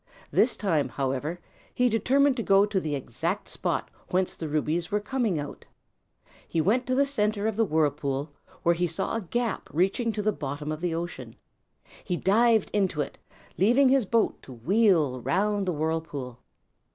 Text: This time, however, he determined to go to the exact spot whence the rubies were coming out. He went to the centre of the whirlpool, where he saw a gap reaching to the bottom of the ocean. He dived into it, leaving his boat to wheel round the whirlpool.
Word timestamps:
This 0.31 0.57
time, 0.57 0.89
however, 0.89 1.39
he 1.75 1.87
determined 1.87 2.35
to 2.37 2.41
go 2.41 2.65
to 2.65 2.79
the 2.79 2.95
exact 2.95 3.47
spot 3.49 3.91
whence 4.07 4.35
the 4.35 4.49
rubies 4.49 4.89
were 4.89 4.99
coming 4.99 5.37
out. 5.39 5.63
He 6.47 6.59
went 6.59 6.87
to 6.87 6.95
the 6.95 7.05
centre 7.05 7.45
of 7.45 7.55
the 7.55 7.63
whirlpool, 7.65 8.33
where 8.63 8.73
he 8.73 8.87
saw 8.87 9.13
a 9.13 9.21
gap 9.21 9.69
reaching 9.71 10.11
to 10.13 10.23
the 10.23 10.31
bottom 10.31 10.71
of 10.71 10.81
the 10.81 10.95
ocean. 10.95 11.35
He 12.03 12.17
dived 12.17 12.71
into 12.73 13.01
it, 13.01 13.19
leaving 13.59 13.89
his 13.89 14.07
boat 14.07 14.41
to 14.41 14.53
wheel 14.53 15.21
round 15.21 15.67
the 15.67 15.73
whirlpool. 15.73 16.39